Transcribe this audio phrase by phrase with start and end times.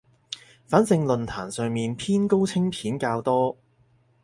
[0.65, 3.55] 反正論壇上面偏高清片較多